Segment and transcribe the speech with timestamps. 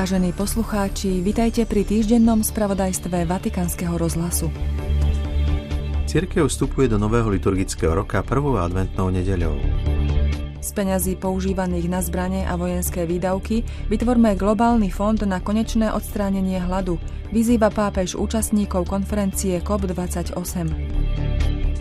[0.00, 4.48] Vážení poslucháči, vitajte pri týždennom spravodajstve Vatikánskeho rozhlasu.
[6.08, 9.60] Cirkev vstupuje do nového liturgického roka prvou adventnou nedeľou.
[10.64, 13.60] Z peňazí používaných na zbranie a vojenské výdavky
[13.92, 16.96] vytvorme globálny fond na konečné odstránenie hladu,
[17.28, 20.64] vyzýva pápež účastníkov konferencie COP28.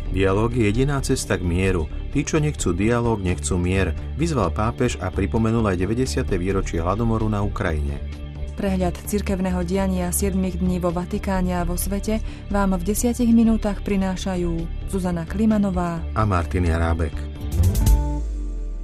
[0.09, 1.85] Dialóg je jediná cesta k mieru.
[2.09, 6.25] Tí, čo nechcú dialóg, nechcú mier, vyzval pápež a pripomenul aj 90.
[6.33, 8.18] výročie hladomoru na Ukrajine.
[8.59, 12.19] Prehľad cirkevného diania 7 dní vo Vatikáne a vo svete
[12.51, 14.51] vám v 10 minútach prinášajú
[14.91, 17.15] Zuzana Klimanová a Martin Jarábek.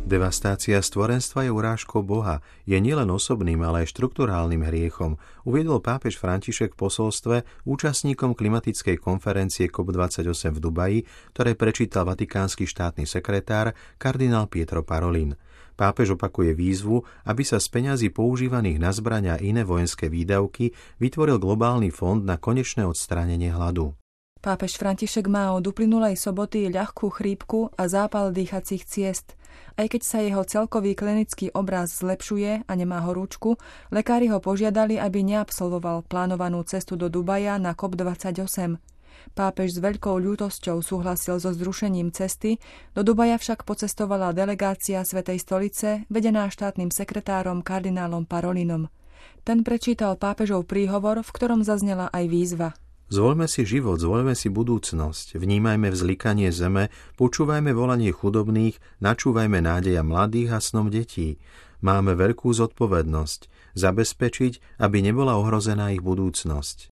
[0.08, 6.72] Devastácia stvorenstva je urážkou Boha, je nielen osobným, ale aj štruktúrálnym hriechom, uviedol pápež František
[6.72, 7.36] v posolstve
[7.68, 11.00] účastníkom klimatickej konferencie COP28 v Dubaji,
[11.36, 15.36] ktoré prečítal vatikánsky štátny sekretár kardinál Pietro Parolin.
[15.76, 20.72] Pápež opakuje výzvu, aby sa z peňazí používaných na zbrania a iné vojenské výdavky
[21.04, 23.92] vytvoril globálny fond na konečné odstránenie hladu.
[24.40, 29.34] Pápež František má od uplynulej soboty ľahkú chrípku a zápal dýchacích ciest.
[29.74, 33.58] Aj keď sa jeho celkový klinický obraz zlepšuje a nemá horúčku,
[33.90, 38.95] lekári ho požiadali, aby neabsolvoval plánovanú cestu do Dubaja na COP28.
[39.34, 42.62] Pápež s veľkou ľútosťou súhlasil so zrušením cesty,
[42.94, 48.94] do Dubaja však pocestovala delegácia Svetej stolice, vedená štátnym sekretárom kardinálom Parolinom.
[49.42, 52.70] Ten prečítal pápežov príhovor, v ktorom zaznela aj výzva.
[53.06, 56.90] Zvoľme si život, zvoľme si budúcnosť, vnímajme vzlikanie zeme,
[57.22, 61.38] počúvajme volanie chudobných, načúvajme nádeja mladých a snom detí.
[61.86, 66.95] Máme veľkú zodpovednosť zabezpečiť, aby nebola ohrozená ich budúcnosť.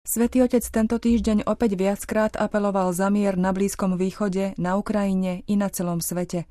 [0.00, 5.60] Svetý otec tento týždeň opäť viackrát apeloval za mier na Blízkom východe, na Ukrajine i
[5.60, 6.48] na celom svete.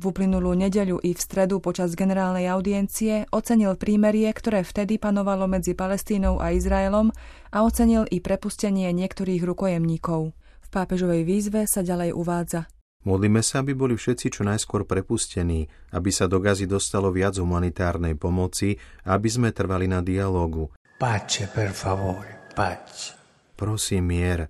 [0.00, 5.76] V uplynulú nedeľu i v stredu počas generálnej audiencie ocenil prímerie, ktoré vtedy panovalo medzi
[5.76, 7.12] Palestínou a Izraelom
[7.52, 10.32] a ocenil i prepustenie niektorých rukojemníkov.
[10.64, 12.64] V pápežovej výzve sa ďalej uvádza.
[13.04, 18.16] Modlíme sa, aby boli všetci čo najskôr prepustení, aby sa do Gazy dostalo viac humanitárnej
[18.16, 20.72] pomoci a aby sme trvali na dialógu.
[20.96, 23.12] Pace, per favore pace.
[23.56, 24.48] Prosím mier.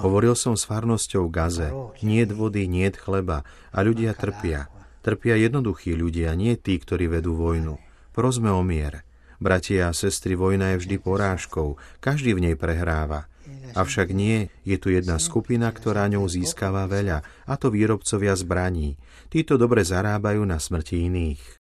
[0.00, 1.72] Hovoril som s farnosťou Gaze.
[2.04, 3.44] Nie vody, nie chleba.
[3.72, 4.68] A ľudia trpia.
[5.04, 7.76] Trpia jednoduchí ľudia, nie tí, ktorí vedú vojnu.
[8.16, 9.04] Prosme o mier.
[9.36, 11.76] Bratia a sestry, vojna je vždy porážkou.
[12.00, 13.28] Každý v nej prehráva.
[13.76, 18.96] Avšak nie, je tu jedna skupina, ktorá ňou získava veľa, a to výrobcovia zbraní.
[19.28, 21.63] Títo dobre zarábajú na smrti iných.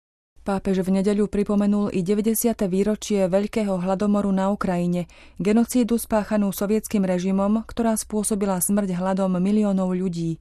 [0.45, 2.53] Pápež v nedeľu pripomenul i 90.
[2.69, 5.09] výročie veľkého hladomoru na Ukrajine,
[5.41, 10.37] genocídu spáchanú sovietským režimom, ktorá spôsobila smrť hladom miliónov ľudí.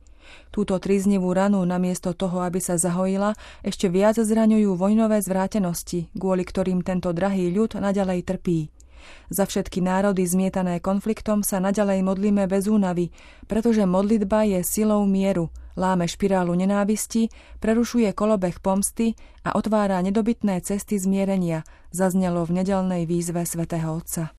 [0.53, 3.33] Túto triznivú ranu namiesto toho, aby sa zahojila,
[3.65, 8.74] ešte viac zraňujú vojnové zvrátenosti, kvôli ktorým tento drahý ľud naďalej trpí.
[9.33, 13.11] Za všetky národy zmietané konfliktom sa naďalej modlíme bez únavy,
[13.49, 17.29] pretože modlitba je silou mieru, láme špirálu nenávisti,
[17.59, 24.35] prerušuje kolobeh pomsty a otvára nedobytné cesty zmierenia, zaznelo v nedelnej výzve svätého Otca.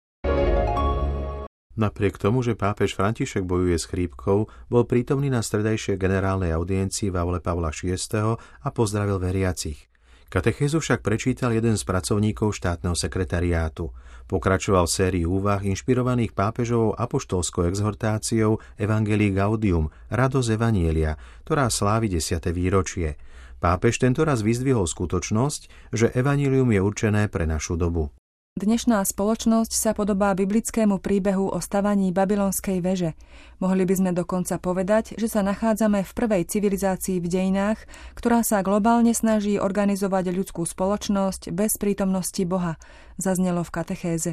[1.75, 7.19] Napriek tomu, že pápež František bojuje s chrípkou, bol prítomný na stredajšej generálnej audiencii v
[7.19, 9.91] aule Pavla VI a pozdravil veriacich.
[10.29, 13.93] Katechézu však prečítal jeden z pracovníkov štátneho sekretariátu.
[14.25, 21.13] Pokračoval v sérii úvah inšpirovaných pápežovou apoštolskou exhortáciou Evangelii Gaudium, Radosť Evanielia,
[21.45, 22.41] ktorá slávi 10.
[22.49, 23.21] výročie.
[23.61, 28.09] Pápež tentoraz vyzdvihol skutočnosť, že Evangelium je určené pre našu dobu.
[28.55, 33.11] Dnešná spoločnosť sa podobá biblickému príbehu o stavaní babylonskej veže.
[33.59, 37.83] Mohli by sme dokonca povedať, že sa nachádzame v prvej civilizácii v dejinách,
[38.15, 42.79] ktorá sa globálne snaží organizovať ľudskú spoločnosť bez prítomnosti Boha,
[43.19, 44.31] zaznelo v katechéze.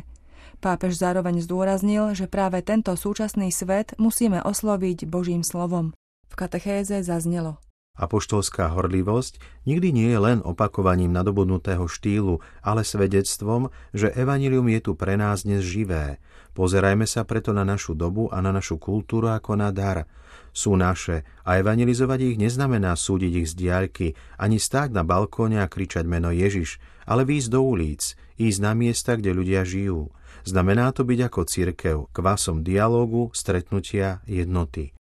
[0.62, 5.98] Pápež zároveň zdôraznil, že práve tento súčasný svet musíme osloviť Božím slovom.
[6.30, 7.58] V katechéze zaznelo.
[7.92, 9.36] Apoštolská horlivosť
[9.68, 15.44] nikdy nie je len opakovaním nadobudnutého štýlu, ale svedectvom, že evanilium je tu pre nás
[15.44, 16.16] dnes živé.
[16.56, 20.08] Pozerajme sa preto na našu dobu a na našu kultúru ako na dar.
[20.56, 24.06] Sú naše a evangelizovať ich neznamená súdiť ich z diaľky,
[24.40, 29.20] ani stáť na balkóne a kričať meno Ježiš, ale výjsť do ulic, ísť na miesta,
[29.20, 30.08] kde ľudia žijú.
[30.48, 34.96] Znamená to byť ako cirkev, kvasom dialógu, stretnutia, jednoty.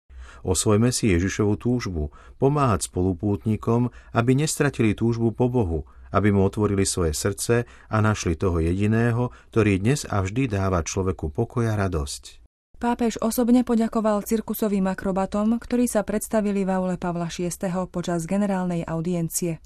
[0.47, 7.13] Osvojme si Ježišovu túžbu, pomáhať spolupútnikom, aby nestratili túžbu po Bohu, aby mu otvorili svoje
[7.13, 12.45] srdce a našli toho jediného, ktorý dnes a vždy dáva človeku pokoj a radosť.
[12.79, 17.51] Pápež osobne poďakoval cirkusovým akrobatom, ktorí sa predstavili v aule Pavla VI.
[17.91, 19.59] počas generálnej audiencie.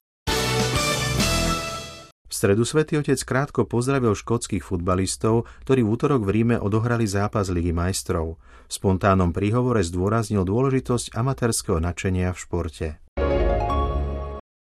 [2.33, 7.53] V stredu svätý Otec krátko pozdravil škótskych futbalistov, ktorí v útorok v Ríme odohrali zápas
[7.53, 8.41] Ligy majstrov.
[8.41, 12.87] V spontánnom príhovore zdôraznil dôležitosť amatérskeho nadšenia v športe.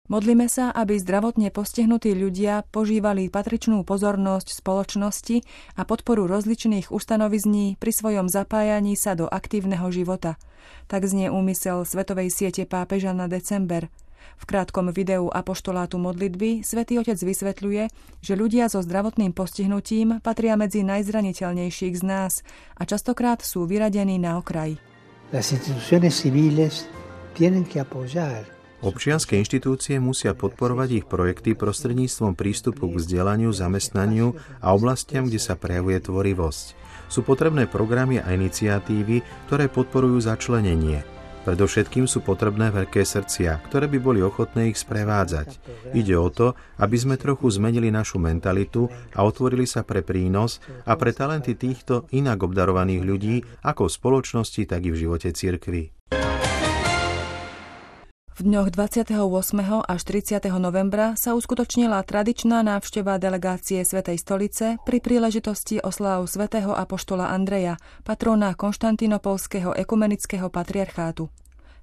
[0.10, 5.46] Modlíme sa, aby zdravotne postihnutí ľudia požívali patričnú pozornosť spoločnosti
[5.78, 10.42] a podporu rozličných ustanovizní pri svojom zapájaní sa do aktívneho života.
[10.90, 13.94] Tak znie úmysel Svetovej siete pápeža na december–
[14.40, 17.84] v krátkom videu apoštolátu modlitby svätý Otec vysvetľuje,
[18.24, 22.34] že ľudia so zdravotným postihnutím patria medzi najzraniteľnejších z nás
[22.80, 24.80] a častokrát sú vyradení na okraj.
[28.80, 35.60] Občianske inštitúcie musia podporovať ich projekty prostredníctvom prístupu k vzdelaniu, zamestnaniu a oblastiam, kde sa
[35.60, 36.66] prejavuje tvorivosť.
[37.12, 39.20] Sú potrebné programy a iniciatívy,
[39.52, 41.04] ktoré podporujú začlenenie–
[41.40, 45.60] Predovšetkým sú potrebné veľké srdcia, ktoré by boli ochotné ich sprevádzať.
[45.96, 50.96] Ide o to, aby sme trochu zmenili našu mentalitu a otvorili sa pre prínos a
[51.00, 55.99] pre talenty týchto inak obdarovaných ľudí, ako v spoločnosti, tak i v živote cirkvy.
[58.40, 59.20] V dňoch 28.
[59.84, 60.40] až 30.
[60.64, 67.76] novembra sa uskutočnila tradičná návšteva delegácie Svetej stolice pri príležitosti oslav svätého Apoštola Andreja,
[68.08, 71.28] patrona Konštantinopolského ekumenického patriarchátu.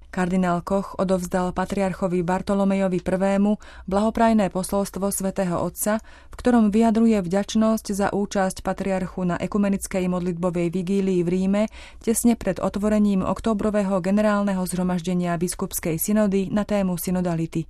[0.07, 3.39] Kardinál Koch odovzdal patriarchovi Bartolomejovi I.
[3.85, 5.99] blahoprajné posolstvo svätého Otca,
[6.31, 11.63] v ktorom vyjadruje vďačnosť za účasť patriarchu na ekumenickej modlitbovej vigílii v Ríme
[11.99, 17.67] tesne pred otvorením októbrového generálneho zhromaždenia biskupskej synody na tému synodality.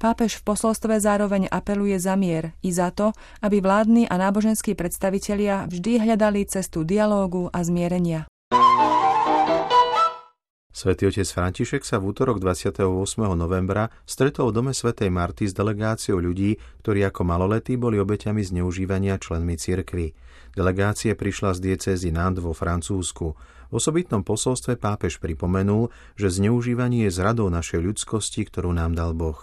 [0.00, 3.12] Pápež v posolstve zároveň apeluje za mier i za to,
[3.44, 8.24] aby vládni a náboženskí predstavitelia vždy hľadali cestu dialógu a zmierenia.
[10.76, 12.84] Svetý otec František sa v útorok 28.
[13.32, 19.16] novembra stretol v dome svätej Marty s delegáciou ľudí, ktorí ako maloletí boli obeťami zneužívania
[19.16, 20.12] členmi cirkvy.
[20.52, 23.26] Delegácie prišla z diecézy Nantes vo Francúzsku.
[23.32, 29.40] V osobitnom posolstve pápež pripomenul, že zneužívanie je zradou našej ľudskosti, ktorú nám dal Boh.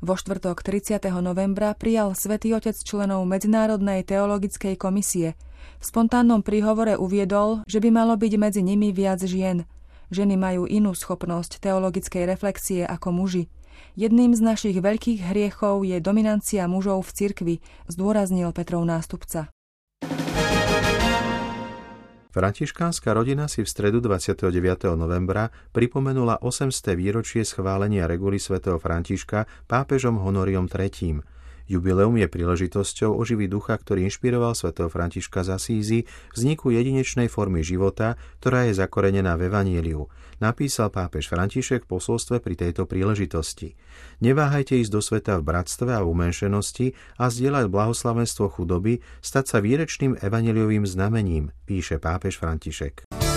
[0.00, 1.04] Vo štvrtok 30.
[1.20, 5.36] novembra prijal svätý Otec členov Medzinárodnej teologickej komisie–
[5.78, 9.64] v spontánnom príhovore uviedol, že by malo byť medzi nimi viac žien.
[10.08, 13.52] Ženy majú inú schopnosť teologickej reflexie ako muži.
[13.98, 17.54] Jedným z našich veľkých hriechov je dominancia mužov v cirkvi,
[17.90, 19.50] zdôraznil Petrov nástupca.
[22.28, 24.52] Františkánska rodina si v stredu 29.
[24.94, 26.94] novembra pripomenula 800.
[26.94, 31.18] výročie schválenia reguly svätého Františka pápežom Honoriom III.
[31.68, 35.98] Jubileum je príležitosťou oživiť ducha, ktorý inšpiroval svätého Františka z Asízy
[36.32, 40.08] vzniku jedinečnej formy života, ktorá je zakorenená v Evaníliu,
[40.40, 43.76] napísal pápež František v posolstve pri tejto príležitosti.
[44.24, 50.16] Neváhajte ísť do sveta v bratstve a umenšenosti a zdieľať blahoslavenstvo chudoby, stať sa výrečným
[50.24, 53.27] evaneliovým znamením, píše pápež František.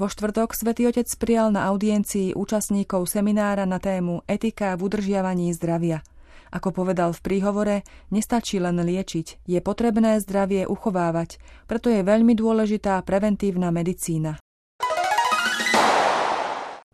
[0.00, 6.00] Vo štvrtok svätý Otec prijal na audiencii účastníkov seminára na tému Etika v udržiavaní zdravia.
[6.48, 7.76] Ako povedal v príhovore,
[8.08, 11.36] nestačí len liečiť, je potrebné zdravie uchovávať,
[11.68, 14.40] preto je veľmi dôležitá preventívna medicína.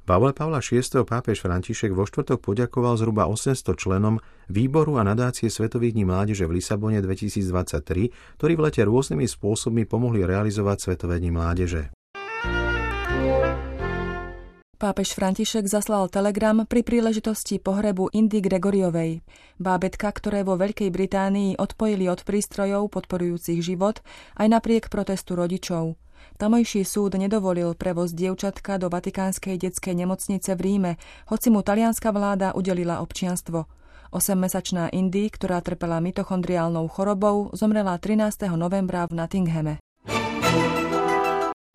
[0.03, 0.83] Pavle Pavla VI.
[1.07, 4.19] pápež František vo štvrtok poďakoval zhruba 800 členom
[4.51, 10.27] Výboru a nadácie Svetových dní mládeže v Lisabone 2023, ktorí v lete rôznymi spôsobmi pomohli
[10.27, 11.96] realizovať Svetové dní mládeže.
[14.77, 19.25] Pápež František zaslal telegram pri príležitosti pohrebu Indy Gregoriovej,
[19.57, 24.05] bábetka, ktoré vo Veľkej Británii odpojili od prístrojov podporujúcich život
[24.37, 25.97] aj napriek protestu rodičov.
[26.37, 30.93] Tamojší súd nedovolil prevoz dievčatka do Vatikánskej detskej nemocnice v Ríme,
[31.33, 33.65] hoci mu talianská vláda udelila občianstvo.
[34.13, 38.53] Osemmesačná Indy, ktorá trpela mitochondriálnou chorobou, zomrela 13.
[38.53, 39.86] novembra v Nottinghame.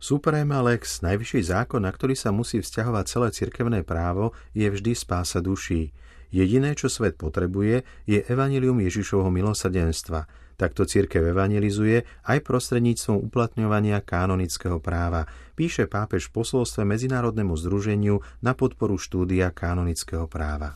[0.02, 5.38] Suprema lex, najvyšší zákon, na ktorý sa musí vzťahovať celé cirkevné právo, je vždy spása
[5.38, 5.94] duší.
[6.34, 10.26] Jediné, čo svet potrebuje, je evanilium Ježišovho milosrdenstva.
[10.58, 15.22] Takto cirkev evangelizuje aj prostredníctvom uplatňovania kanonického práva,
[15.54, 20.74] píše pápež v posolstve Medzinárodnému združeniu na podporu štúdia kanonického práva.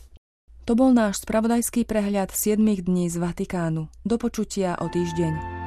[0.71, 3.91] To bol náš spravodajský prehľad 7 dní z Vatikánu.
[4.07, 5.66] Do počutia o týždeň.